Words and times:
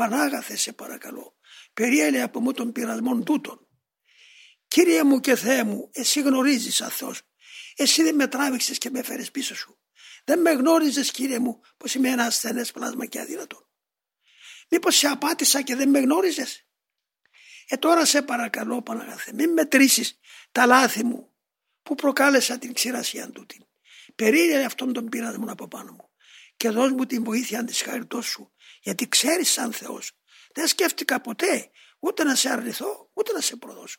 Πανάγαθε 0.00 0.56
σε 0.56 0.72
παρακαλώ, 0.72 1.36
περιέλε 1.74 2.22
από 2.22 2.40
μου 2.40 2.52
των 2.52 2.72
πειρασμών 2.72 3.24
τούτων. 3.24 3.66
Κύριε 4.68 5.04
μου 5.04 5.20
και 5.20 5.36
Θεέ 5.36 5.64
μου, 5.64 5.90
εσύ 5.92 6.20
γνωρίζεις 6.20 6.80
αθώς. 6.80 7.22
Εσύ 7.76 8.02
δεν 8.02 8.14
με 8.14 8.26
τράβηξες 8.26 8.78
και 8.78 8.90
με 8.90 9.02
φέρες 9.02 9.30
πίσω 9.30 9.54
σου. 9.54 9.78
Δεν 10.24 10.40
με 10.40 10.50
γνώριζες 10.50 11.10
κύριε 11.10 11.38
μου 11.38 11.60
πως 11.76 11.94
είμαι 11.94 12.08
ένας 12.08 12.26
ασθενές 12.26 12.70
πλάσμα 12.72 13.06
και 13.06 13.20
αδύνατο. 13.20 13.68
Μήπως 14.68 14.96
σε 14.96 15.06
απάτησα 15.06 15.62
και 15.62 15.74
δεν 15.74 15.90
με 15.90 15.98
γνώριζες; 15.98 16.66
Ε 17.68 17.76
τώρα 17.76 18.04
σε 18.04 18.22
παρακαλώ 18.22 18.82
Παναγαθε 18.82 19.32
μην 19.32 19.52
μετρήσεις 19.52 20.18
τα 20.52 20.66
λάθη 20.66 21.04
μου 21.04 21.32
που 21.82 21.94
προκάλεσα 21.94 22.58
την 22.58 22.72
ξηρασία 22.72 23.30
τούτη. 23.30 23.68
Περίλε 24.14 24.64
αυτόν 24.64 24.92
τον 24.92 25.08
πειρασμό 25.08 25.50
από 25.50 25.68
πάνω 25.68 25.92
μου 25.92 26.10
και 26.60 26.70
δώσ' 26.70 26.90
μου 26.90 27.06
την 27.06 27.24
βοήθεια 27.24 27.58
αν 27.58 27.66
της 27.66 27.84
σου 28.20 28.52
γιατί 28.82 29.08
ξέρεις 29.08 29.50
σαν 29.50 29.72
Θεός 29.72 30.12
δεν 30.52 30.66
σκέφτηκα 30.66 31.20
ποτέ 31.20 31.70
ούτε 31.98 32.24
να 32.24 32.34
σε 32.34 32.50
αρνηθώ 32.50 33.10
ούτε 33.12 33.32
να 33.32 33.40
σε 33.40 33.56
προδώσω. 33.56 33.98